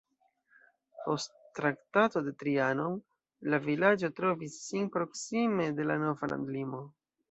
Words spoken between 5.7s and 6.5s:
de la nova